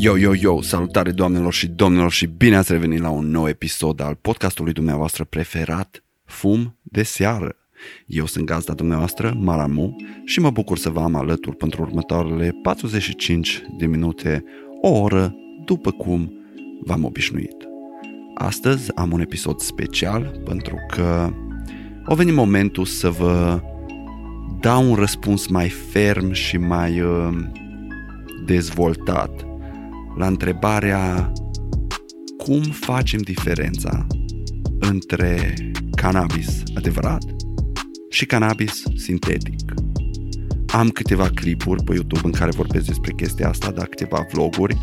[0.00, 4.00] Yo, yo, yo, salutare doamnelor și domnilor și bine ați revenit la un nou episod
[4.00, 7.56] al podcastului dumneavoastră preferat, Fum de seară.
[8.06, 13.62] Eu sunt gazda dumneavoastră, Maramu, și mă bucur să vă am alături pentru următoarele 45
[13.78, 14.44] de minute,
[14.82, 16.32] o oră, după cum
[16.84, 17.56] v-am obișnuit.
[18.34, 21.32] Astăzi am un episod special pentru că
[22.04, 23.60] a venit momentul să vă
[24.60, 27.28] dau un răspuns mai ferm și mai uh,
[28.44, 29.47] dezvoltat
[30.18, 31.32] la întrebarea
[32.36, 34.06] cum facem diferența
[34.78, 35.54] între
[35.94, 37.24] cannabis adevărat
[38.10, 39.72] și cannabis sintetic.
[40.66, 44.76] Am câteva clipuri pe YouTube în care vorbesc despre chestia asta, dar câteva vloguri,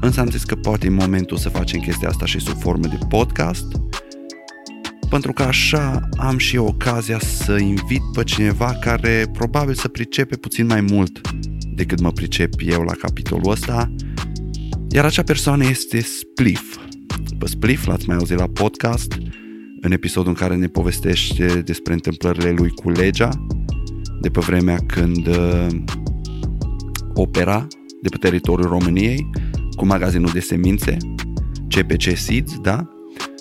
[0.00, 2.98] însă am zis că poate e momentul să facem chestia asta și sub formă de
[3.08, 3.66] podcast,
[5.08, 10.66] pentru că așa am și ocazia să invit pe cineva care probabil să pricepe puțin
[10.66, 11.20] mai mult
[11.74, 13.94] decât mă pricep eu la capitolul ăsta,
[14.94, 16.78] iar acea persoană este Spliff.
[17.38, 19.18] Pe Spliff l-ați mai auzit la podcast,
[19.80, 23.28] în episodul în care ne povestește despre întâmplările lui cu legea,
[24.20, 25.66] de pe vremea când uh,
[27.14, 27.66] opera
[28.02, 29.30] de pe teritoriul României
[29.76, 30.96] cu magazinul de semințe,
[31.68, 32.88] CPC Seeds, da?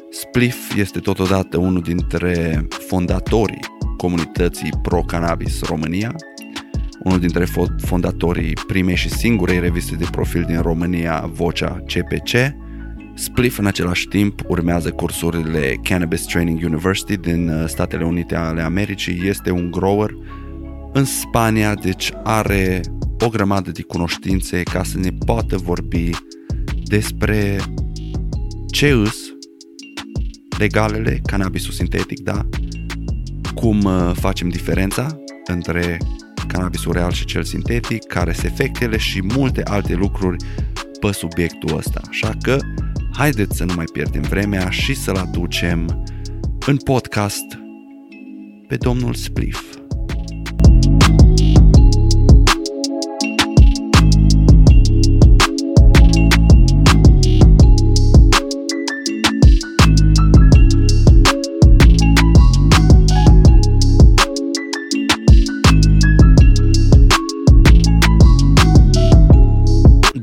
[0.10, 3.60] Spliff este totodată unul dintre fondatorii
[3.98, 6.16] comunității Pro-Cannabis România,
[7.04, 7.46] unul dintre
[7.78, 12.62] fondatorii primei și singurei reviste de profil din România, Vocea CPC.
[13.16, 19.28] Spliff în același timp urmează cursurile Cannabis Training University din uh, Statele Unite ale Americii,
[19.28, 20.10] este un grower
[20.94, 22.82] în Spania, deci are
[23.20, 26.10] o grămadă de cunoștințe ca să ne poată vorbi
[26.84, 27.58] despre
[28.72, 29.16] ce îs
[30.58, 32.46] legalele, cannabisul sintetic, da?
[33.56, 35.98] Cum uh, facem diferența între
[36.48, 40.46] cannabisul real și cel sintetic, care sunt efectele și multe alte lucruri
[41.00, 42.02] pe subiectul ăsta.
[42.10, 42.58] Așa că
[43.14, 46.04] haideți să nu mai pierdem vremea și să-l aducem
[46.66, 47.46] în podcast
[48.68, 49.73] pe domnul Spliff.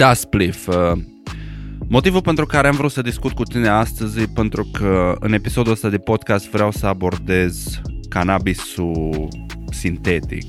[0.01, 0.67] Da, Spliff.
[0.67, 0.93] Uh,
[1.89, 5.73] motivul pentru care am vrut să discut cu tine astăzi e pentru că în episodul
[5.73, 9.29] ăsta de podcast vreau să abordez cannabisul
[9.71, 10.47] sintetic.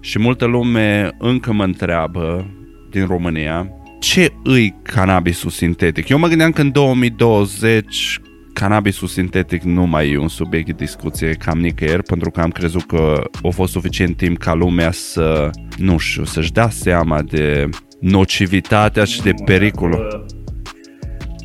[0.00, 2.50] Și multă lume încă mă întreabă
[2.90, 3.68] din România
[4.00, 6.08] ce îi cannabisul sintetic.
[6.08, 8.20] Eu mă gândeam că în 2020
[8.52, 12.82] cannabisul sintetic nu mai e un subiect de discuție cam nicăieri pentru că am crezut
[12.82, 17.68] că a fost suficient timp ca lumea să, nu știu, să-și dea seama de
[18.00, 20.26] nocivitatea și de pericolul.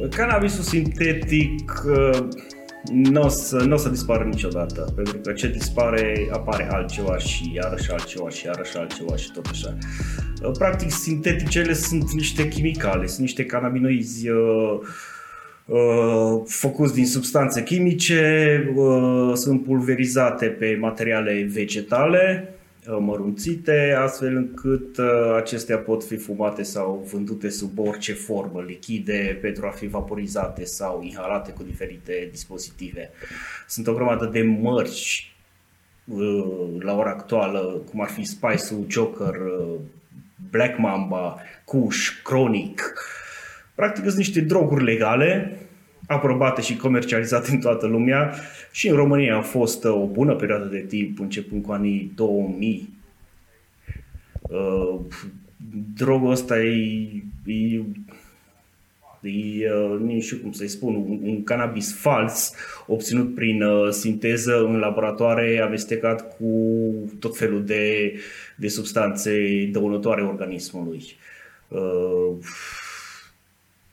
[0.09, 2.27] Cannabisul sintetic uh,
[2.91, 7.91] nu o să, n-o să dispară niciodată, pentru că ce dispare apare altceva și iarăși
[7.91, 9.77] altceva și iarăși altceva și tot așa.
[10.43, 14.79] Uh, practic, sinteticele sunt niște chimicale, sunt niște cannabinoizi uh,
[15.65, 22.59] uh, făcuți din substanțe chimice, uh, sunt pulverizate pe materiale vegetale, Uh,
[22.99, 29.65] mărunțite, astfel încât uh, acestea pot fi fumate sau vândute sub orice formă, lichide, pentru
[29.65, 33.09] a fi vaporizate sau inhalate cu diferite dispozitive.
[33.67, 35.35] Sunt o grămadă de mărci
[36.05, 39.35] uh, la ora actuală, cum ar fi Spice-ul, Joker,
[40.49, 42.93] Black Mamba, Kush, Chronic.
[43.75, 45.60] Practic sunt niște droguri legale
[46.07, 48.33] aprobate și comercializate în toată lumea
[48.71, 52.89] și în România a fost uh, o bună perioadă de timp, începând cu anii 2000.
[54.41, 54.99] Uh,
[55.95, 57.07] drogul ăsta e,
[57.45, 57.83] e,
[59.21, 62.53] e uh, nu știu cum să-i spun, un, un cannabis fals
[62.87, 66.53] obținut prin uh, sinteză în laboratoare amestecat cu
[67.19, 68.13] tot felul de,
[68.55, 71.03] de substanțe dăunătoare organismului.
[71.67, 72.37] Uh,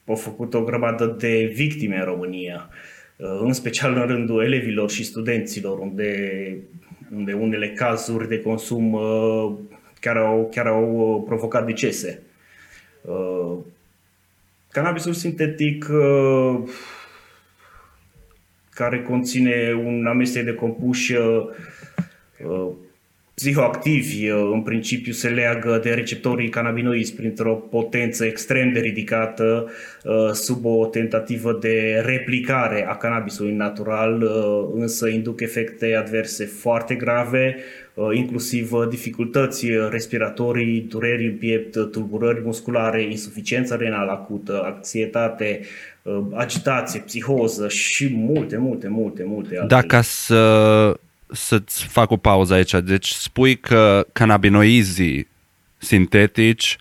[0.09, 2.69] au făcut o grămadă de victime în România,
[3.17, 6.57] uh, în special în rândul elevilor și studenților, unde,
[7.15, 9.53] unde unele cazuri de consum uh,
[10.01, 12.23] chiar au, chiar au uh, provocat decese.
[14.71, 15.87] Cannabisul sintetic
[18.71, 21.15] care conține un amestec de compuși
[23.39, 29.71] psihoactivi în principiu se leagă de receptorii cannabinoizi printr-o potență extrem de ridicată
[30.33, 34.31] sub o tentativă de replicare a cannabisului natural,
[34.75, 37.57] însă induc efecte adverse foarte grave,
[38.13, 45.61] inclusiv dificultăți respiratorii, dureri în piept, tulburări musculare, insuficiență renală acută, anxietate,
[46.35, 49.75] agitație, psihoză și multe, multe, multe, multe alte.
[49.75, 51.01] Dacă să
[51.33, 52.75] să-ți fac o pauză aici.
[52.75, 55.29] Deci spui că cannabinoizii
[55.79, 56.77] sintetici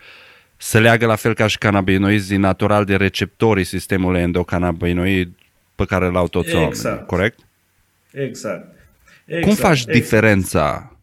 [0.57, 5.31] se leagă la fel ca și cannabinoizii natural de receptorii sistemului endocannabinoid
[5.75, 6.83] pe care l-au toți exact.
[6.83, 7.39] oamenii, corect?
[8.11, 8.75] Exact.
[9.25, 9.43] exact.
[9.43, 9.97] Cum faci exact.
[9.97, 10.97] diferența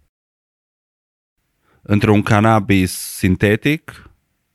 [1.83, 4.11] între un cannabis sintetic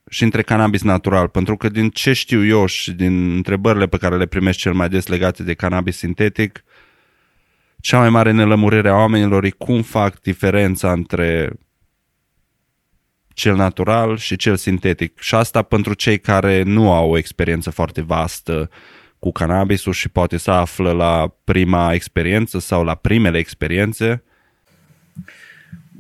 [0.09, 1.27] și între cannabis natural?
[1.27, 4.89] Pentru că din ce știu eu și din întrebările pe care le primești cel mai
[4.89, 6.63] des legate de cannabis sintetic,
[7.81, 11.52] cea mai mare nelămurire a oamenilor e cum fac diferența între
[13.34, 15.20] cel natural și cel sintetic.
[15.20, 18.70] Și asta pentru cei care nu au o experiență foarte vastă
[19.20, 24.24] cu cannabisul și poate să află la prima experiență sau la primele experiențe.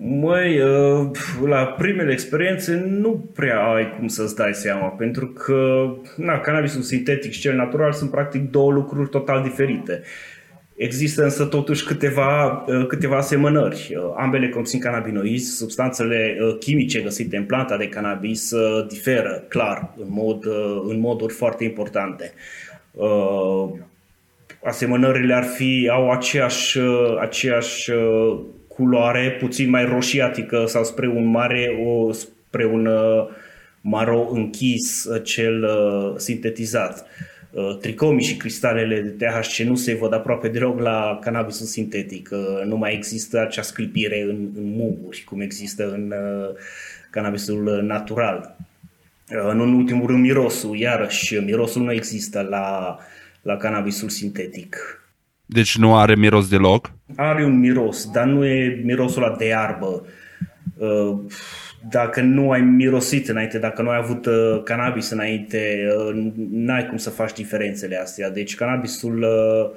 [0.01, 1.09] Măi, uh,
[1.45, 7.31] la primele experiențe nu prea ai cum să-ți dai seama, pentru că na, cannabisul sintetic
[7.31, 10.01] și cel natural sunt practic două lucruri total diferite.
[10.79, 13.95] Există însă totuși câteva, uh, câteva asemănări.
[13.95, 18.51] Uh, ambele conțin cannabinoizi, substanțele uh, chimice găsite în planta de cannabis
[18.87, 20.45] diferă clar în, mod,
[20.87, 22.33] în moduri foarte importante.
[24.63, 26.79] Asemănările ar fi, au aceeași,
[27.19, 27.91] aceeași
[28.67, 32.89] culoare, puțin mai roșiatică sau spre un mare, o, spre un
[33.81, 35.69] maro închis cel
[36.17, 36.99] sintetizat.
[36.99, 37.37] Uh,
[37.81, 42.29] tricomii și cristalele de THC nu se văd aproape deloc la cannabisul sintetic.
[42.31, 46.55] Uh, nu mai există acea sclipire în, în muguri, cum există în uh,
[47.09, 48.55] cannabisul natural.
[49.27, 52.97] În ultimul rând, mirosul, iarăși, mirosul nu există la,
[53.41, 55.03] la cannabisul sintetic.
[55.45, 56.91] Deci nu are miros deloc?
[57.15, 60.05] Are un miros, dar nu e mirosul ăla de iarbă
[61.89, 66.97] dacă nu ai mirosit înainte, dacă nu ai avut uh, cannabis înainte, uh, n-ai cum
[66.97, 68.29] să faci diferențele astea.
[68.29, 69.69] Deci cannabisul uh,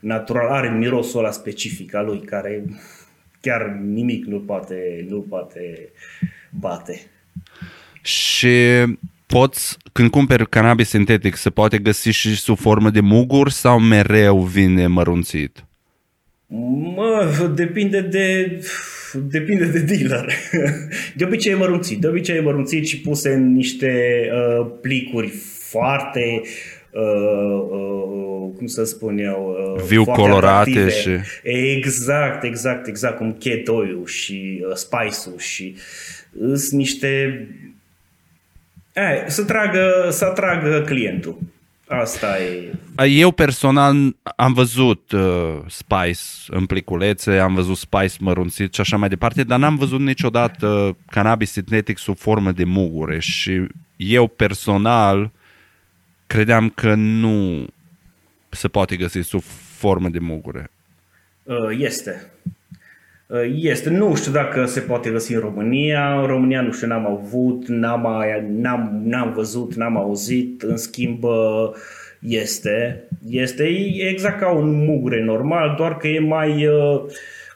[0.00, 2.64] natural are mirosul ăla specific al lui, care
[3.40, 5.88] chiar nimic nu poate, nu poate
[6.50, 7.00] bate.
[8.02, 8.56] Și
[9.26, 14.38] poți, când cumperi cannabis sintetic, se poate găsi și sub formă de muguri sau mereu
[14.38, 15.67] vine mărunțit?
[16.50, 18.58] Mă, depinde de
[19.28, 20.32] depinde de dealer.
[21.16, 25.28] De obicei e mărunțit, de obicei e mărunțit și puse în niște uh, plicuri
[25.68, 26.42] foarte
[26.90, 30.90] Uh, uh, cum să spun eu, uh, viu colorate atractive.
[30.90, 31.10] și
[31.42, 33.66] exact, exact, exact cum ket
[34.04, 35.76] și uh, spice-ul și
[36.54, 37.46] sunt niște
[38.92, 41.38] eh, să tragă, să atragă clientul.
[41.88, 42.72] Asta e.
[43.06, 49.08] Eu personal am văzut uh, Spice în pliculețe, am văzut Spice mărunțit și așa mai
[49.08, 55.30] departe, dar n-am văzut niciodată cannabis sintetic sub formă de mugure și eu personal
[56.26, 57.66] credeam că nu
[58.48, 59.42] se poate găsi sub
[59.76, 60.70] formă de mugure.
[61.42, 62.30] Uh, este.
[63.28, 66.20] Uh, este, nu știu dacă se poate găsi în România.
[66.20, 68.02] În România nu știu, n-am avut, n-am,
[68.50, 70.62] n-am, n-am văzut, n-am auzit.
[70.62, 71.70] În schimb, uh,
[72.20, 73.04] este.
[73.28, 73.64] Este
[74.10, 77.00] exact ca un mugure normal, doar că e mai, uh,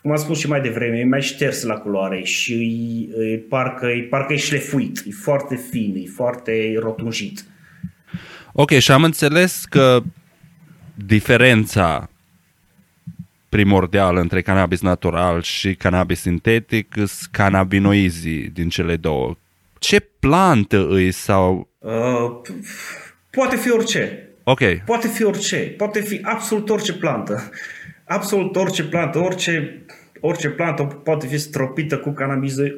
[0.03, 2.55] cum am spus și mai devreme, e mai șters la culoare și
[3.19, 7.45] e, parcă, e, parcă e șlefuit, e foarte fin, e foarte rotunjit.
[8.53, 10.03] Ok, și am înțeles că
[10.95, 12.11] diferența
[13.53, 19.37] primordial între cannabis natural și cannabis sintetic sunt cannabinoizii din cele două.
[19.79, 21.69] Ce plantă îi sau...
[21.79, 22.41] Uh,
[23.31, 24.29] poate fi orice.
[24.43, 24.61] Ok.
[24.85, 25.57] Poate fi orice.
[25.57, 27.51] Poate fi absolut orice plantă.
[28.05, 29.85] Absolut orice plantă, orice,
[30.21, 32.15] orice plantă poate fi stropită cu,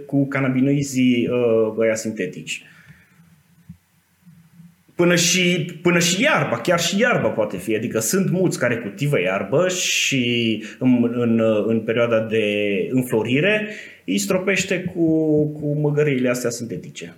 [0.07, 2.65] cu cannabinoizii uh, sintetici.
[4.95, 7.75] Până și, până și iarba, chiar și iarba poate fi.
[7.75, 12.45] Adică sunt mulți care cultivă iarbă și în, în, în perioada de
[12.91, 13.69] înflorire
[14.05, 15.07] îi stropește cu,
[15.47, 17.15] cu măgăriile astea sintetice.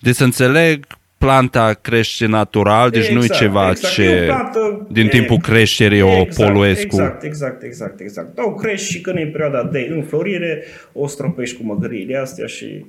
[0.00, 0.86] Deci să înțeleg,
[1.18, 3.94] planta crește natural, deci exact, nu e exact, ceva exact.
[3.94, 7.26] ce e plantă, din e, timpul creșterii exact, o poluezi exact, cu...
[7.26, 8.34] Exact, exact, exact.
[8.34, 12.46] Da, o crești și când e în perioada de înflorire, o stropești cu măgăriile astea
[12.46, 12.84] și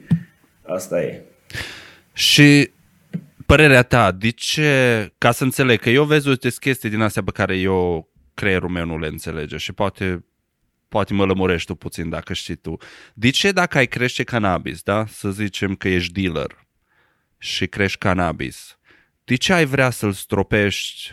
[0.62, 1.22] asta e.
[2.20, 2.72] Și
[3.46, 7.32] părerea ta, de ce, ca să înțeleg, că eu vezi uite chestii din astea pe
[7.32, 10.26] care eu, creierul meu nu le înțelege și poate
[10.88, 12.78] poate mă lămurești tu puțin dacă știi tu.
[13.14, 15.06] De ce dacă ai crește cannabis, da?
[15.06, 16.68] Să zicem că ești dealer
[17.38, 18.78] și crești cannabis,
[19.24, 21.12] de ce ai vrea să-l stropești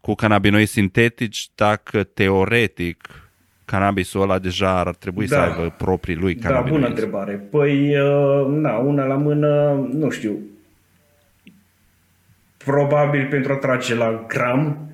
[0.00, 3.25] cu cannabinoizi sintetici dacă teoretic
[3.66, 5.36] cannabisul ăla deja ar trebui da.
[5.36, 6.70] să aibă proprii lui cannabinoizi?
[6.70, 7.32] Da, bună întrebare.
[7.50, 10.38] Păi, uh, na, una la mână, nu știu,
[12.56, 14.90] probabil pentru a trage la gram,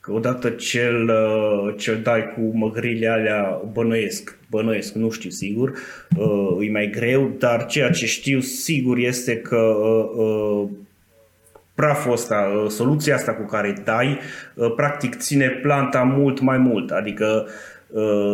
[0.00, 5.72] că odată ce-l, uh, ce dai cu măgrile alea, bănuiesc, bănuiesc, nu știu sigur,
[6.16, 10.68] uh, e mai greu, dar ceea ce știu sigur este că uh,
[11.76, 14.18] praful ăsta, soluția asta cu care dai,
[14.76, 17.46] practic ține planta mult mai mult, adică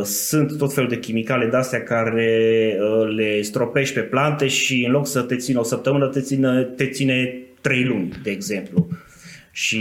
[0.03, 2.75] sunt tot felul de chimicale de-astea care
[3.17, 6.87] le stropești pe plante și în loc să te țină o săptămână, te ține, te
[6.87, 8.89] ține trei luni, de exemplu.
[9.55, 9.81] Și...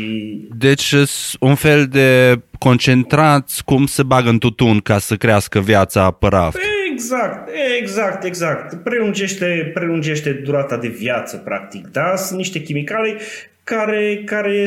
[0.57, 0.93] Deci
[1.39, 6.59] un fel de concentrați cum se bagă în tutun ca să crească viața pe raft.
[6.91, 7.49] Exact,
[7.79, 8.83] exact, exact.
[8.83, 11.87] Prelungește, prelungește durata de viață, practic.
[11.87, 12.15] Da?
[12.15, 13.15] Sunt niște chimicale
[13.63, 14.65] care, care,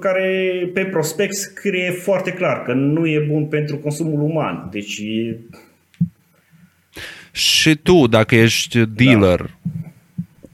[0.00, 4.68] care pe prospect scrie foarte clar că nu e bun pentru consumul uman.
[4.70, 5.02] Deci
[7.32, 9.76] Și tu, dacă ești dealer, da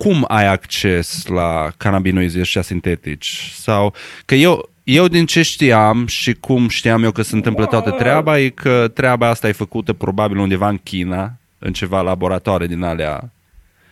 [0.02, 3.50] cum ai acces la cannabinoizi ăștia sintetici?
[3.54, 3.94] Sau
[4.24, 8.38] că eu, eu din ce știam și cum știam eu că se întâmplă toată treaba
[8.38, 13.30] e că treaba asta e făcută probabil undeva în China, în ceva laboratoare din alea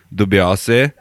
[0.09, 0.95] dubioase.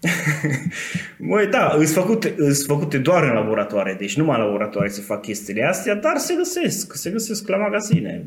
[1.30, 5.22] Măi, da, sunt făcute, sunt făcute doar în laboratoare, deci numai în laboratoare se fac
[5.22, 8.24] chestiile astea, dar se găsesc, se găsesc la magazine.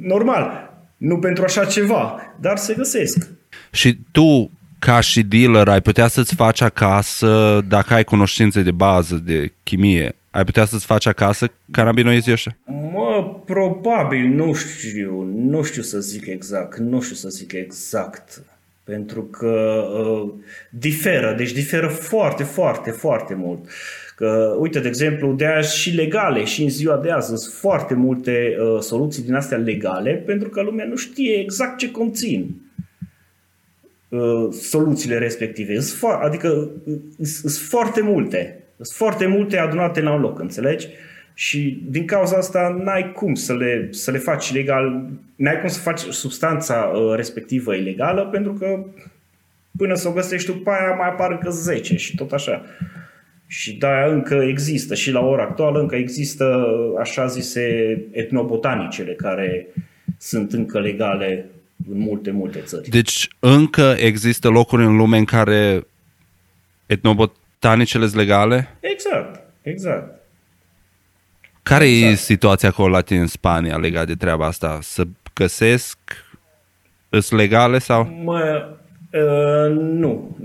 [0.00, 3.28] Normal, nu pentru așa ceva, dar se găsesc.
[3.72, 9.14] Și tu, ca și dealer, ai putea să-ți faci acasă, dacă ai cunoștințe de bază
[9.24, 12.56] de chimie, ai putea să-ți faci acasă cannabinoizii ăștia?
[12.92, 18.42] Mă, probabil, nu știu, nu știu să zic exact, nu știu să zic exact.
[18.86, 20.32] Pentru că uh,
[20.70, 23.64] diferă, deci diferă foarte, foarte, foarte mult.
[23.64, 23.70] Uh,
[24.16, 27.94] Că, uite, de exemplu, de azi și legale și în ziua de azi sunt foarte
[27.94, 32.60] multe uh, soluții din astea legale pentru că lumea nu știe exact ce conțin
[34.08, 35.78] uh, soluțiile respective.
[36.22, 38.64] Adică uh, sunt foarte multe.
[38.76, 40.88] Sunt foarte multe adunate la un loc, înțelegi?
[41.38, 45.78] Și din cauza asta n-ai cum să le, să le faci ilegal, n-ai cum să
[45.78, 48.84] faci substanța uh, respectivă ilegală pentru că
[49.76, 52.64] până să o găsești după aia mai apar că 10 și tot așa.
[53.46, 56.66] Și da, încă există și la ora actuală încă există
[56.98, 57.62] așa zise
[58.10, 59.66] etnobotanicele care
[60.18, 61.46] sunt încă legale
[61.90, 62.88] în multe, multe țări.
[62.88, 65.86] Deci încă există locuri în lume în care
[66.86, 68.76] etnobotanicele sunt legale?
[68.80, 70.15] Exact, exact.
[71.68, 72.12] Care exact.
[72.12, 74.78] e situația acolo la tine în Spania legat de treaba asta?
[74.82, 75.02] Să
[75.34, 75.98] găsesc
[77.10, 78.20] sunt legale sau?
[78.24, 78.68] Mă,
[79.12, 80.36] Uh, nu,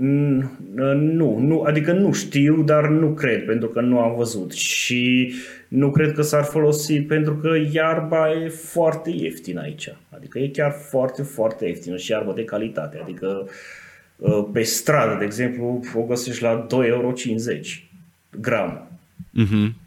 [0.94, 5.34] nu, nu, adică nu știu, dar nu cred, pentru că nu am văzut și
[5.68, 10.72] nu cred că s-ar folosi pentru că iarba e foarte ieftină aici, adică e chiar
[10.90, 13.48] foarte, foarte ieftină și iarbă de calitate, adică
[14.16, 17.12] uh, pe stradă, de exemplu, o găsești la 2,50 euro
[18.40, 18.90] gram.
[19.40, 19.81] Uh-huh.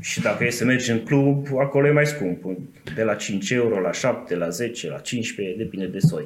[0.00, 2.44] Și dacă e să mergi în club, acolo e mai scump,
[2.94, 6.24] de la 5 euro la 7, la 10, la 15, depinde de soi.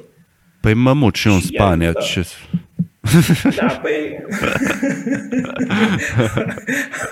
[0.61, 1.91] Păi mă mut și eu în Spania.
[1.91, 1.99] Da.
[1.99, 2.25] Ce...
[3.55, 4.19] Da, păi...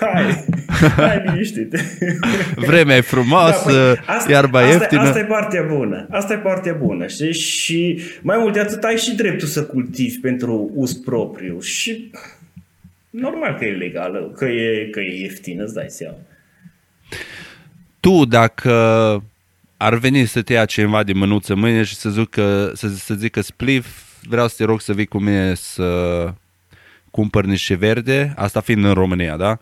[0.00, 0.44] hai,
[0.96, 1.74] hai liniștit.
[2.54, 5.00] Vremea e frumoasă, da, păi, asta, iarba asta, ieftină.
[5.00, 6.06] Asta e partea bună.
[6.10, 7.32] Asta e partea bună, știi?
[7.32, 11.60] Și mai mult de atât ai și dreptul să cultivi pentru uz propriu.
[11.60, 12.10] Și
[13.10, 16.16] normal că e legală, că e, că e ieftină, îți dai seama.
[18.04, 18.72] Tu, dacă
[19.76, 23.40] ar veni să te ia cineva de mânuță mâine și să zică, să, să zică
[23.40, 23.88] spliff,
[24.22, 26.32] vreau să te rog să vii cu mine să
[27.10, 29.58] cumpăr niște verde, asta fiind în România, da?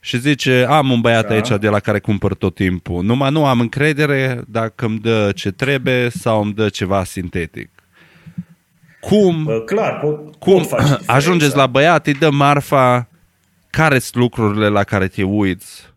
[0.00, 1.34] Și zice, am un băiat da.
[1.34, 5.50] aici de la care cumpăr tot timpul, numai nu am încredere dacă îmi dă ce
[5.50, 7.70] trebuie sau îmi dă ceva sintetic.
[9.00, 13.08] Cum, Bă, clar, pot, cum pot ajungeți la băiat, îi dă marfa,
[13.70, 15.93] care sunt lucrurile la care te uiți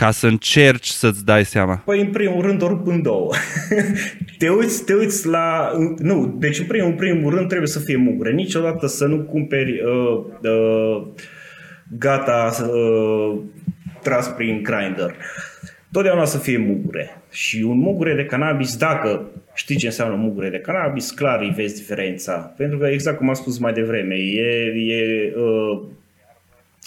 [0.00, 1.76] ca să încerci să-ți dai seama?
[1.84, 3.32] Păi, în primul rând, o rup în două.
[4.38, 5.72] te, uiți, te uiți la...
[5.98, 8.32] Nu, deci, în primul, în primul rând, trebuie să fie mugre.
[8.32, 11.06] Niciodată să nu cumperi uh, uh,
[11.98, 13.38] gata uh,
[14.02, 15.14] tras prin grinder.
[15.92, 17.22] Totdeauna să fie mugre.
[17.30, 21.74] Și un mugre de cannabis, dacă știi ce înseamnă mugre de cannabis, clar îi vezi
[21.74, 22.54] diferența.
[22.56, 25.82] Pentru că, exact cum am spus mai devreme, e, e uh,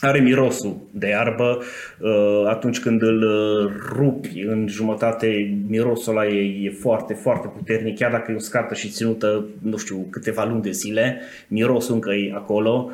[0.02, 1.62] are mirosul de iarbă,
[2.00, 7.98] uh, atunci când îl uh, rupi în jumătate, mirosul ăla e, e foarte, foarte puternic,
[7.98, 12.34] chiar dacă e uscată și ținută, nu știu, câteva luni de zile, mirosul încă e
[12.36, 12.92] acolo,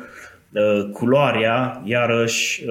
[0.52, 2.64] uh, culoarea, iarăși,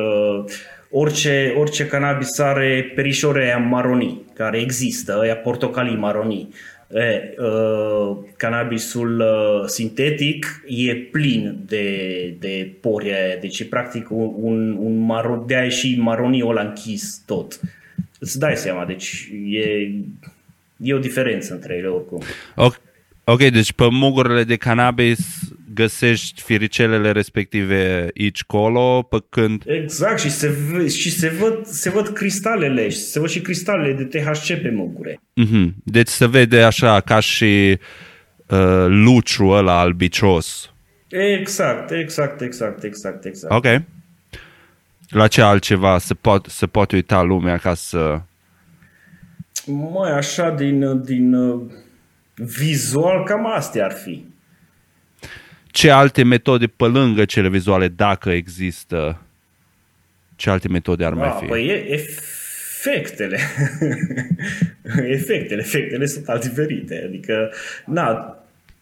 [0.91, 6.49] orice, orice cannabis are perișore aia maronii, care există, aia portocalii maronii.
[6.93, 14.77] E, uh, cannabisul uh, sintetic e plin de, de pori aia, deci e practic un,
[14.79, 17.59] un maro, de și maronii ăla închis tot.
[18.19, 19.91] Îți dai seama, deci e,
[20.77, 22.21] e o diferență între ele oricum.
[22.55, 22.81] Ok,
[23.23, 25.19] okay deci pe mugurile de cannabis
[25.75, 29.63] găsești firicelele respective aici colo, pe când...
[29.65, 30.55] Exact, și se,
[30.87, 35.19] și se, văd, se văd cristalele, și se văd și cristalele de THC pe mugure.
[35.41, 35.73] Mm-hmm.
[35.83, 37.79] Deci se vede așa ca și
[38.47, 40.73] uh, luciul ăla albicios.
[41.07, 43.53] Exact, exact, exact, exact, exact.
[43.53, 43.81] Ok.
[45.09, 48.21] La ce altceva se, pot, se poate uita lumea ca să...
[49.65, 51.61] Mai așa din, din uh,
[52.35, 54.25] vizual cam astea ar fi
[55.75, 59.21] ce alte metode pe lângă cele vizuale, dacă există,
[60.35, 61.45] ce alte metode ar mai ah, fi?
[61.45, 63.39] Păi e efectele.
[65.17, 67.03] efectele, efectele sunt alt diferite.
[67.07, 67.51] Adică,
[67.85, 68.37] na,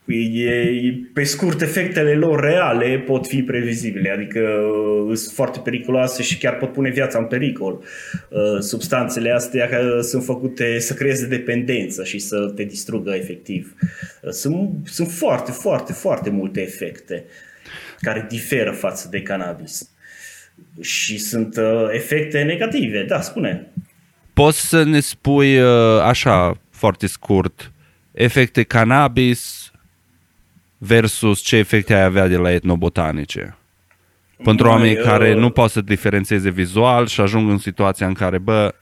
[0.05, 6.38] E, pe scurt, efectele lor reale pot fi previzibile, adică uh, sunt foarte periculoase și
[6.38, 7.83] chiar pot pune viața în pericol.
[8.29, 13.75] Uh, substanțele astea uh, sunt făcute să creeze dependență și să te distrugă efectiv.
[14.29, 17.25] Sunt, sunt foarte, foarte, foarte multe efecte
[18.00, 19.89] care diferă față de cannabis.
[20.81, 21.60] Și sunt
[21.91, 23.67] efecte negative, da, spune.
[24.33, 25.60] Poți să ne spui
[26.01, 27.72] așa, foarte scurt,
[28.12, 29.62] efecte cannabis
[30.85, 33.57] versus ce efecte ai avea de la etnobotanice.
[34.43, 35.03] Pentru Mai, oamenii uh...
[35.03, 38.73] care nu pot să diferențieze vizual și ajung în situația în care, bă,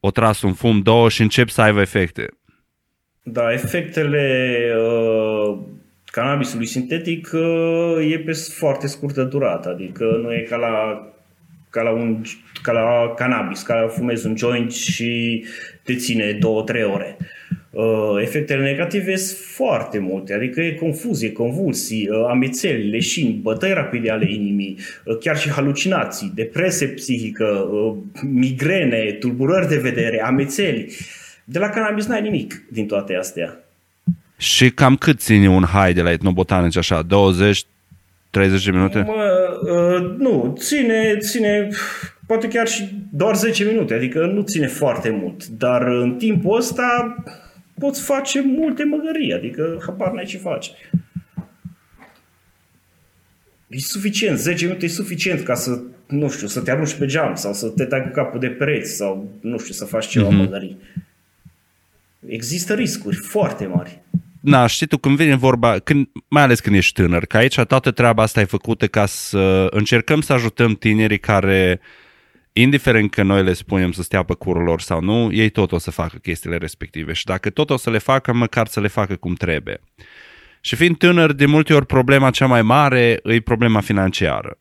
[0.00, 2.28] o tras un fum, două și încep să aibă efecte.
[3.22, 5.58] Da, efectele uh,
[6.04, 11.02] cannabisului sintetic uh, e pe foarte scurtă durată, adică nu e ca la
[11.70, 12.22] ca la, un,
[12.62, 15.44] ca la cannabis, ca la fumezi un joint și
[15.82, 16.38] te ține 2-3
[16.92, 17.16] ore.
[17.78, 24.10] Uh, efectele negative sunt foarte multe, adică e confuzie, convulsii, uh, amețeli, leșini, bătăi rapide
[24.10, 27.68] ale inimii, uh, chiar și halucinații, depresie psihică,
[28.22, 30.92] migrene, tulburări de vedere, amețeli.
[31.44, 33.58] De la cannabis n-ai nimic din toate astea.
[34.36, 37.02] Și cam cât ține un hai de la etnobotanici așa?
[37.02, 37.64] 20,
[38.30, 38.98] 30 de minute?
[39.06, 41.68] Mă, uh, nu, ține, ține
[42.26, 47.16] poate chiar și doar 10 minute, adică nu ține foarte mult, dar în timpul ăsta
[47.78, 50.70] poți face multe măgării, adică habar n-ai ce faci.
[53.66, 57.34] E suficient, 10 minute e suficient ca să, nu știu, să te arunci pe geam
[57.34, 60.32] sau să te dai cu capul de pereți sau, nu știu, să faci ceva mm-hmm.
[60.32, 60.76] măgării.
[62.26, 64.02] Există riscuri foarte mari.
[64.40, 67.90] Na, știi tu, când vine vorba, când, mai ales când ești tânăr, că aici toată
[67.90, 71.86] treaba asta e făcută ca să încercăm să ajutăm tinerii care uh,
[72.62, 75.78] indiferent că noi le spunem să stea pe curul lor sau nu, ei tot o
[75.78, 79.16] să facă chestiile respective și dacă tot o să le facă, măcar să le facă
[79.16, 79.80] cum trebuie.
[80.60, 84.58] Și fiind tânăr, de multe ori problema cea mai mare e problema financiară.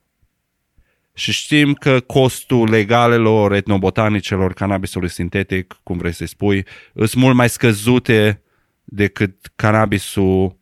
[1.14, 7.50] Și știm că costul legalelor, etnobotanicelor, cannabisului sintetic, cum vrei să spui, sunt mult mai
[7.50, 8.42] scăzute
[8.84, 10.58] decât cannabisul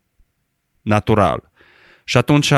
[0.82, 1.52] natural.
[2.04, 2.54] Și atunci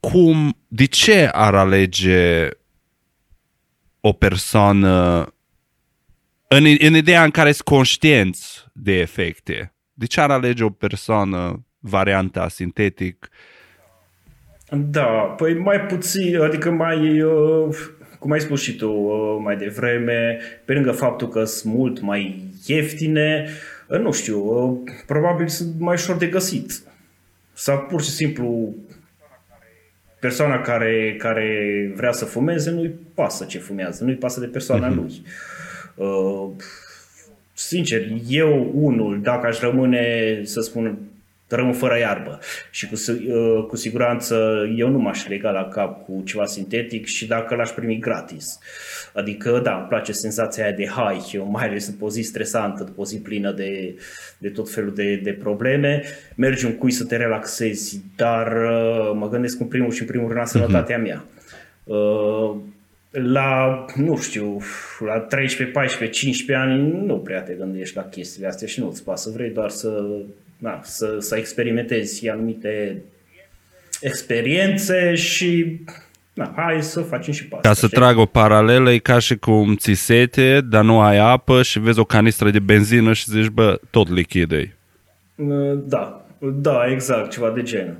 [0.00, 2.48] cum, de ce ar alege
[4.00, 5.26] o persoană
[6.48, 9.74] în, în ideea în care sunt conștienți de efecte?
[9.92, 13.28] De ce ar alege o persoană varianta sintetic?
[14.70, 15.06] Da,
[15.36, 17.76] păi mai puțin, adică mai, uh,
[18.18, 22.44] cum ai spus și tu uh, mai devreme, pe lângă faptul că sunt mult mai
[22.66, 23.48] ieftine,
[23.88, 24.42] uh, nu știu,
[25.06, 26.82] probabil sunt mai ușor de găsit.
[27.52, 28.74] Sau pur și simplu
[30.20, 34.94] persoana care, care vrea să fumeze nu-i pasă ce fumează, nu-i pasă de persoana uh-huh.
[34.94, 35.22] lui.
[35.94, 36.50] Uh,
[37.52, 40.98] sincer, eu unul, dacă aș rămâne, să spun,
[41.56, 42.38] rămân fără iarbă
[42.70, 47.26] și cu, uh, cu siguranță eu nu m-aș lega la cap cu ceva sintetic și
[47.26, 48.58] dacă l-aș primi gratis.
[49.14, 53.00] Adică, da, îmi place senzația aia de high, mai ales după o zi stresantă, după
[53.00, 53.98] o zi plină de,
[54.38, 56.02] de tot felul de, de probleme.
[56.34, 60.26] Mergi un cui să te relaxezi, dar uh, mă gândesc în primul și în primul
[60.26, 60.52] rând la mhm.
[60.52, 61.24] sănătatea mea.
[61.84, 62.56] Uh,
[63.10, 64.60] la, nu știu,
[64.98, 69.30] la 13, 14, 15 ani nu prea te gândești la chestiile astea și nu-ți pasă.
[69.30, 70.04] Vrei doar să,
[70.58, 73.02] na, să, să experimentezi anumite
[74.00, 75.80] experiențe și
[76.32, 77.68] na, hai să facem și pe asta.
[77.68, 77.98] Ca să știi?
[77.98, 81.98] trag o paralelă, e ca și cum ți sete, dar nu ai apă și vezi
[81.98, 84.76] o canistră de benzină și zici, bă, tot lichid e.
[85.34, 87.96] Uh, Da, da, exact, ceva de genul.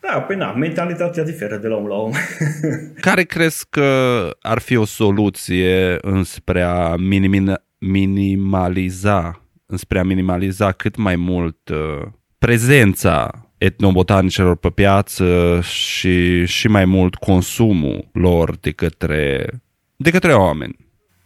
[0.00, 2.12] Da, păi na, mentalitatea diferă de la om la om.
[3.00, 10.96] Care crezi că ar fi o soluție înspre a minimi- minimaliza, înspre a minimaliza cât
[10.96, 12.06] mai mult uh,
[12.38, 19.48] prezența etnobotanicelor pe piață și, și mai mult consumul lor de către,
[19.96, 20.76] de către oameni?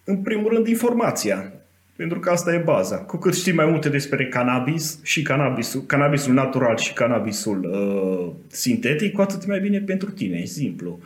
[0.05, 1.53] În primul rând, informația.
[1.97, 2.97] Pentru că asta e baza.
[2.97, 9.13] Cu cât știi mai multe despre cannabis și cannabisul, cannabisul natural și cannabisul uh, sintetic,
[9.13, 10.99] cu atât mai bine pentru tine, e simplu.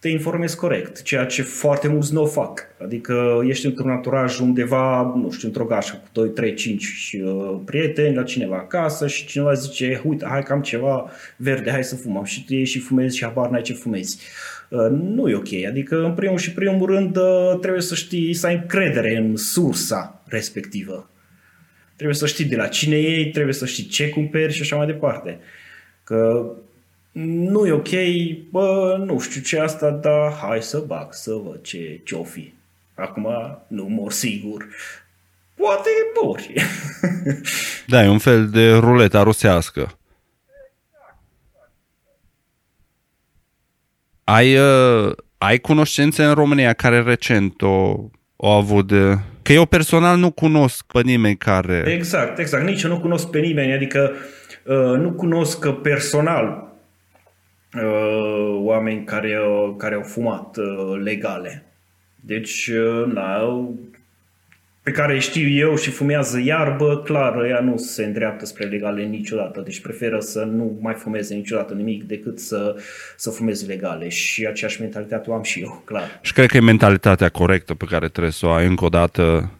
[0.00, 2.66] Te informezi corect, ceea ce foarte mulți nu o fac.
[2.82, 8.14] Adică ești într-un naturaj undeva, nu știu, într-o gașă cu 2, 3, 5 uh, prieteni
[8.14, 12.24] la cineva acasă și cineva zice, uite, hai că am ceva verde, hai să fumăm.
[12.24, 14.18] Și tu ieși și fumezi și habar n-ai ce fumezi.
[14.68, 15.64] Uh, nu e ok.
[15.68, 20.17] Adică, în primul și primul rând, uh, trebuie să știi, să ai încredere în sursa
[20.28, 21.10] respectivă.
[21.94, 24.86] Trebuie să știi de la cine iei, trebuie să știi ce cumperi și așa mai
[24.86, 25.40] departe.
[26.04, 26.50] Că
[27.12, 27.88] nu e ok,
[28.50, 32.52] bă, nu știu ce asta, dar hai să bag, să văd ce, ce-o fi.
[32.94, 33.28] Acum
[33.66, 34.66] nu mor sigur.
[35.54, 35.88] Poate
[36.22, 36.52] mori.
[37.86, 39.98] Da, e un fel de ruleta rusească.
[44.24, 47.96] Ai, uh, ai cunoștințe în România care recent o,
[48.36, 49.18] o avut de...
[49.48, 51.84] Că eu personal nu cunosc pe nimeni care...
[51.86, 52.64] Exact, exact.
[52.64, 54.12] Nici eu nu cunosc pe nimeni, adică
[54.64, 56.72] uh, nu cunosc personal
[57.74, 61.64] uh, oameni care, uh, care au fumat uh, legale.
[62.14, 63.40] Deci, uh, na,
[64.88, 69.60] pe care știu eu și fumează iarbă, clar, ea nu se îndreaptă spre legale niciodată.
[69.60, 72.76] Deci preferă să nu mai fumeze niciodată nimic decât să,
[73.16, 74.08] să fumeze legale.
[74.08, 76.18] Și aceeași mentalitate o am și eu, clar.
[76.22, 79.50] Și cred că e mentalitatea corectă pe care trebuie să o ai încă o dată.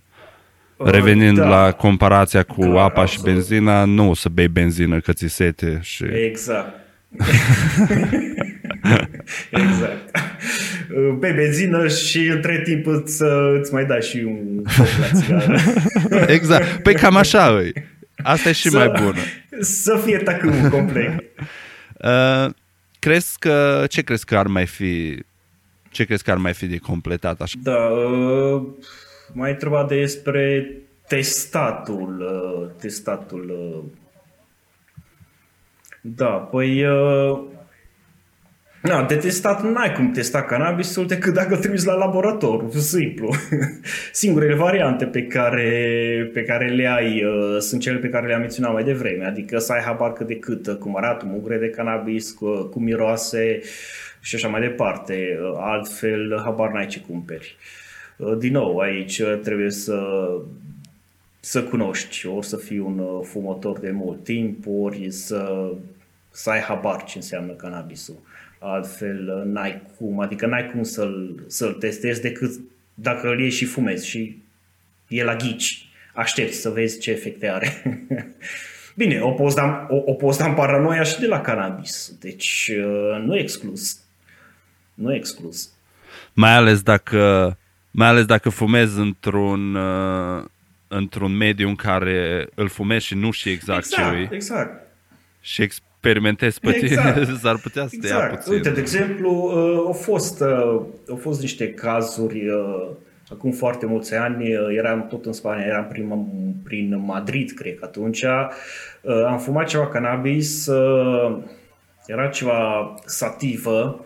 [0.77, 1.49] Uh, Revenind da.
[1.49, 3.35] la comparația cu Clar, apa și absolut.
[3.35, 6.05] benzina, nu o să bei benzină că ți sete și...
[6.05, 6.75] Exact.
[9.51, 10.19] exact.
[11.21, 13.23] Pe benzină și între timp îți,
[13.59, 15.57] îți mai dai și un foc la țigară.
[16.37, 16.83] Exact.
[16.83, 17.73] Păi cam așa e.
[18.23, 19.19] Asta e și Să- mai bună.
[19.61, 21.25] Să fie tacâmul complet.
[22.05, 22.51] Uh,
[22.99, 25.23] crezi că, ce crezi că ar mai fi
[25.91, 27.59] ce crezi că ar mai fi de completat așa?
[27.63, 28.63] Da, uh,
[29.33, 30.71] mai întreba despre
[31.09, 32.21] testatul.
[32.21, 33.51] uh, Testatul.
[33.51, 33.85] uh.
[36.01, 36.85] Da, păi...
[36.87, 37.39] uh,
[38.83, 43.35] Na, de testat n-ai cum testa cannabisul decât dacă îl trimiți la laborator, simplu.
[44.13, 48.73] Singurele variante pe care, pe care le ai uh, sunt cele pe care le-am menționat
[48.73, 51.71] mai devreme, adică să ai habar cât de cât uh, cum arată un mugre de
[51.71, 53.61] cannabis, cu, cum miroase
[54.21, 55.39] și așa mai departe.
[55.43, 57.57] Uh, Altfel, habar n-ai ce cumperi.
[58.17, 60.01] Uh, Din nou, aici uh, trebuie să
[61.41, 65.71] să cunoști, ori să fii un uh, fumător de mult timp, ori să,
[66.31, 68.17] să ai habar ce înseamnă cannabisul.
[68.59, 72.61] Altfel uh, n-ai cum, adică n-ai cum să-l, să-l testezi decât
[72.95, 74.43] dacă îl iei și fumezi și
[75.09, 75.89] e la ghici.
[76.15, 77.83] Aștepți să vezi ce efecte are.
[78.95, 82.71] Bine, o poți, da, o, o poți da în paranoia și de la cannabis, deci
[82.79, 84.01] uh, nu e exclus.
[84.95, 85.71] Nu e exclus.
[86.33, 87.57] Mai ales dacă
[87.91, 90.45] mai ales dacă fumezi într-un uh,
[90.89, 94.87] într-un mediu în care îl fumezi și nu știi exact, ce exact, e exact.
[95.41, 95.63] și
[96.01, 97.25] experimentezi pe Exact.
[97.25, 98.35] tine, s-ar putea să te ia Exact.
[98.35, 98.53] puțin.
[98.53, 102.89] Uite, de exemplu, uh, au fost, uh, au fost niște cazuri uh,
[103.31, 106.27] acum foarte mulți ani, uh, eram tot în Spania, eram prin,
[106.65, 111.39] prin Madrid, cred că atunci, uh, am fumat ceva cannabis, uh,
[112.07, 114.05] era ceva sativă,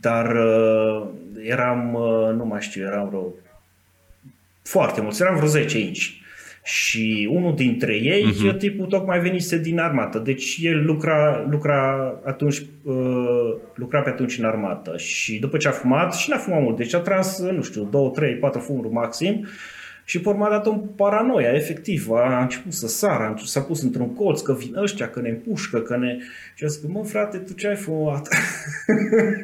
[0.00, 1.06] dar uh,
[1.42, 3.32] eram, uh, nu mai știu, eram vreo
[4.62, 6.22] foarte mulți, eram vreo 10 inci.
[6.68, 8.56] Și unul dintre ei, uh-huh.
[8.58, 10.18] tipul tocmai venise din armată.
[10.18, 14.96] Deci el lucra, lucra, atunci, uh, lucra pe atunci în armată.
[14.96, 18.10] Și după ce a fumat, și n-a fumat mult, deci a tras, nu știu, 2,
[18.14, 19.46] 3, 4 fumuri maxim.
[20.08, 22.10] Și pe urmă a dat o paranoia, efectiv.
[22.10, 25.28] A început să sară, a început- s-a pus într-un colț, că vin ăștia, că ne
[25.28, 26.16] împușcă, că ne...
[26.54, 28.28] Și a zis, mă, frate, tu ce ai fumat?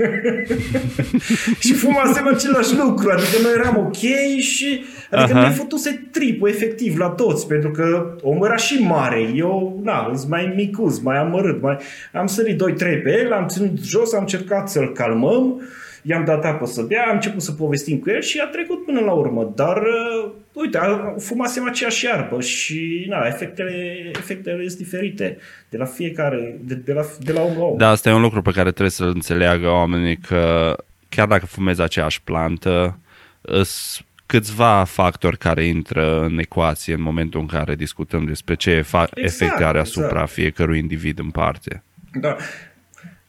[1.65, 3.97] și fumasem același lucru, adică noi eram ok
[4.39, 5.49] și adică Aha.
[5.49, 10.31] ne fătuse tripul efectiv la toți, pentru că omul era și mare, eu, na, sunt
[10.31, 11.77] mai micuț, mai amărât, mai...
[12.13, 15.63] am sărit 2-3 pe el, am ținut jos, am încercat să-l calmăm
[16.07, 19.01] i-am dat apă să bea, am început să povestim cu el și a trecut până
[19.01, 19.53] la urmă.
[19.55, 20.79] Dar, uh, uite,
[21.19, 25.39] fumasem aceeași iarbă și na, efectele, efectele sunt diferite
[25.69, 27.77] de la fiecare, de, de, la, de la om la om.
[27.77, 30.77] Da, asta e un lucru pe care trebuie să-l înțeleagă oamenii că
[31.09, 32.99] chiar dacă fumezi aceeași plantă,
[33.41, 39.19] îs câțiva factori care intră în ecuație în momentul în care discutăm despre ce exact,
[39.19, 40.31] efect are asupra exact.
[40.31, 41.83] fiecărui individ în parte.
[42.13, 42.37] Da.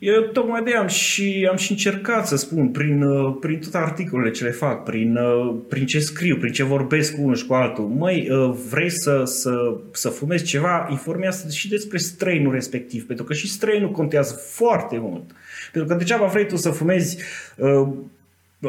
[0.05, 4.31] Eu tocmai de am și, am și încercat să spun prin, uh, prin toate articolele
[4.31, 7.53] ce le fac, prin, uh, prin ce scriu, prin ce vorbesc cu unul și cu
[7.53, 7.83] altul.
[7.83, 13.33] Măi, uh, vrei să, să, să fumezi ceva, informează și despre strainul respectiv, pentru că
[13.33, 15.31] și strainul contează foarte mult.
[15.71, 17.17] Pentru că degeaba vrei tu să fumezi,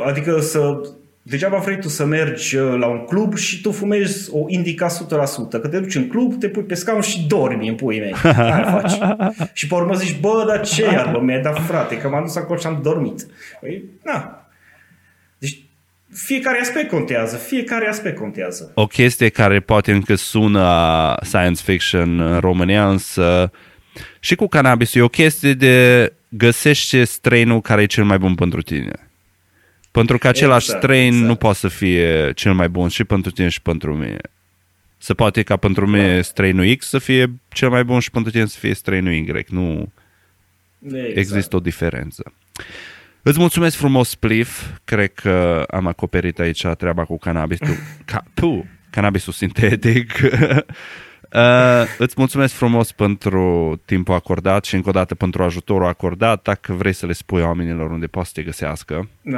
[0.05, 0.81] adică să
[1.29, 5.61] Degeaba vrei tu să mergi uh, la un club și tu fumezi o indica 100%.
[5.61, 8.15] Că te duci în club, te pui pe scaun și dormi în puii mei.
[8.23, 8.93] Aia faci.
[9.53, 12.59] și pe urmă zici, bă, dar ce iarbă mi-ai dat frate, că m-am dus acolo
[12.59, 13.27] și am dormit.
[13.61, 14.49] Păi, na.
[15.39, 15.59] Deci
[16.13, 18.71] fiecare aspect contează, fiecare aspect contează.
[18.75, 23.51] O chestie care poate încă sună science fiction în România, însă
[24.21, 28.63] și cu cannabis e o chestie de găsește strainul care e cel mai bun pentru
[28.63, 29.06] tine.
[29.97, 31.27] Pentru că același exact, strain exact.
[31.27, 34.19] nu poate să fie cel mai bun și pentru tine și pentru mine.
[34.99, 36.23] Se poate ca pentru mine da.
[36.23, 39.45] strainul X să fie cel mai bun și pentru tine să fie strainul Y.
[39.49, 39.93] Nu
[40.79, 41.17] exact.
[41.17, 42.33] există o diferență.
[43.23, 44.67] Îți mulțumesc frumos, Spliff.
[44.85, 50.13] Cred că am acoperit aici treaba cu cannabisul, ca, tu, cannabisul sintetic.
[51.33, 56.43] Uh, îți mulțumesc frumos pentru timpul acordat și încă o dată pentru ajutorul acordat.
[56.43, 59.09] Dacă vrei să le spui oamenilor unde poți să te găsească.
[59.25, 59.35] Uh,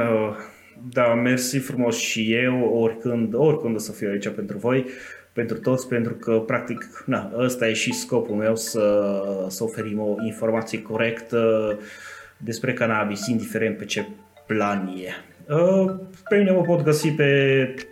[0.91, 4.85] da, mersi frumos și eu, oricând, oricând o să fiu aici pentru voi,
[5.33, 10.15] pentru toți, pentru că, practic, na, ăsta e și scopul meu, să, să oferim o
[10.25, 11.79] informație corectă
[12.37, 14.07] despre cannabis, indiferent pe ce
[14.47, 15.09] plan e.
[15.53, 15.93] Uh,
[16.29, 17.25] pe mine mă pot găsi pe
[17.75, 17.89] Uh,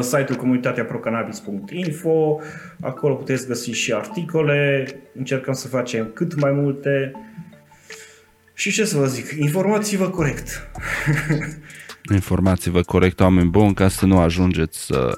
[0.00, 2.40] site-ul comunitateaprocannabis.info,
[2.80, 7.12] acolo puteți găsi și articole, încercăm să facem cât mai multe
[8.54, 10.70] și ce să vă zic, informați-vă corect.
[12.12, 15.14] informați-vă corect, oameni buni, ca să nu ajungeți să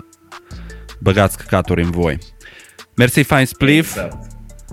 [1.01, 2.18] băgați căcaturi în voi.
[2.96, 3.96] Mersi, Fine Spliff.
[3.96, 4.31] Exact.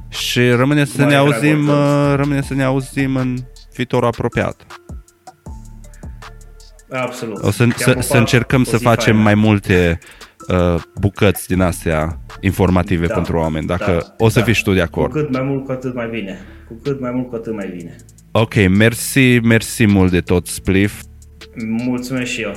[0.10, 3.38] Și rămâne să mai ne auzim, uh, rămâne să ne auzim în
[3.73, 4.79] viitor apropiat.
[6.91, 7.43] Absolut.
[7.43, 9.23] O să, să, să încercăm să facem faină.
[9.23, 9.99] mai multe
[10.47, 13.67] uh, bucăți din astea informative da, pentru oameni.
[13.67, 14.45] Dacă da, o să da.
[14.45, 15.12] fii tu de acord.
[15.12, 16.39] Cu cât mai mult, cu atât mai bine.
[16.67, 17.95] Cu cât mai mult, cu atât mai bine.
[18.32, 21.02] Ok, mersi, mersi mult de tot, Spliff.
[21.67, 22.52] Mulțumesc și eu.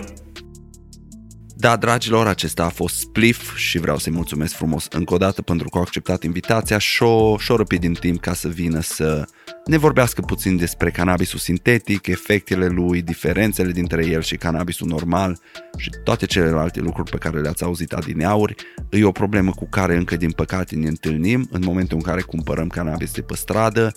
[1.63, 5.69] Da, dragilor, acesta a fost Spliff și vreau să-i mulțumesc frumos încă o dată pentru
[5.69, 9.25] că au acceptat invitația și-o, și-o răpit din timp ca să vină să
[9.65, 15.39] ne vorbească puțin despre cannabisul sintetic, efectele lui, diferențele dintre el și cannabisul normal
[15.77, 18.55] și toate celelalte lucruri pe care le-ați auzit adineauri.
[18.91, 22.69] E o problemă cu care încă din păcate ne întâlnim în momentul în care cumpărăm
[22.69, 23.93] cannabis de pe stradă,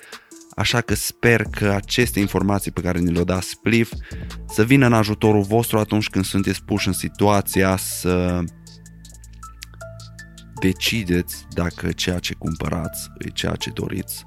[0.55, 3.93] așa că sper că aceste informații pe care ni le-o da Spliff
[4.47, 8.43] să vină în ajutorul vostru atunci când sunteți puși în situația să
[10.59, 14.25] decideți dacă ceea ce cumpărați e ceea ce doriți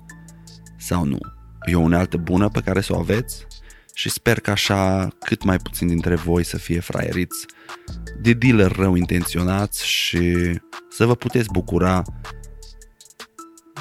[0.78, 1.18] sau nu.
[1.66, 3.46] E o unealtă bună pe care să o aveți
[3.94, 7.46] și sper că așa cât mai puțin dintre voi să fie fraieriți
[8.20, 10.52] de dealer rău intenționați și
[10.90, 12.02] să vă puteți bucura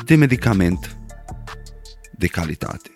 [0.06, 0.97] de medicament
[2.18, 2.96] de calitate.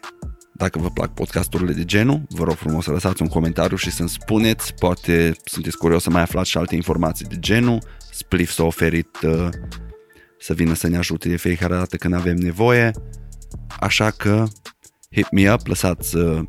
[0.53, 4.09] Dacă vă plac podcasturile de genul, vă rog frumos să lăsați un comentariu și să-mi
[4.09, 7.79] spuneți, poate sunteți curios să mai aflați și alte informații de genul.
[8.11, 9.49] Spliff s-a oferit uh,
[10.39, 12.91] să vină să ne ajute de fiecare dată când avem nevoie.
[13.79, 14.45] Așa că
[15.11, 16.43] hit me up, lăsați uh,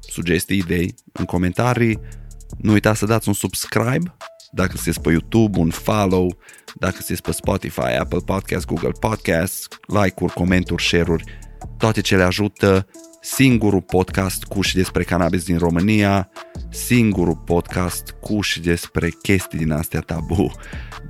[0.00, 2.00] sugestii, idei în comentarii.
[2.58, 4.16] Nu uitați să dați un subscribe
[4.54, 6.38] dacă sunteți pe YouTube, un follow,
[6.74, 11.24] dacă sunteți pe Spotify, Apple Podcast, Google Podcast, like-uri, comenturi, share-uri,
[11.82, 12.86] toate ce le ajută
[13.20, 16.28] singurul podcast cuș și despre cannabis din România,
[16.70, 20.52] singurul podcast cuș și despre chestii din astea tabu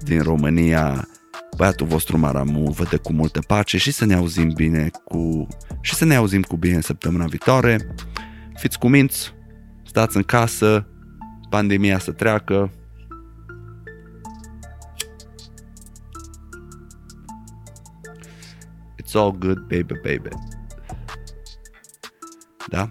[0.05, 1.09] din România
[1.57, 5.47] băiatul vostru Maramu vă dă cu multă pace și să ne auzim bine cu
[5.81, 7.95] și să ne auzim cu bine săptămâna viitoare.
[8.55, 9.35] Fiți cuminți,
[9.85, 10.87] stați în casă,
[11.51, 12.73] pandemia să treacă.
[19.03, 20.61] It's all good, baby, baby.
[22.73, 22.89] Da?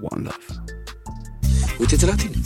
[0.00, 0.62] One love.
[1.78, 2.36] Uite-te la tine.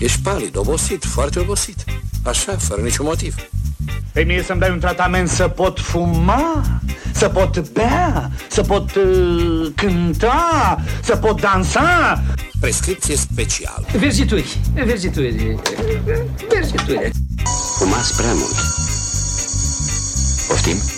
[0.00, 1.84] Ești palid, obosit, foarte obosit.
[2.24, 3.34] Așa, fără niciun motiv.
[4.12, 6.62] Pe mie să-mi dai un tratament să pot fuma?
[7.18, 12.22] să pot bea, să pot uh, cânta, să pot dansa.
[12.60, 13.86] Prescripție specială.
[13.98, 15.56] Verzituri, verzituri,
[16.48, 17.10] verzituri.
[17.78, 18.56] Fumați prea mult.
[20.48, 20.97] Poftim?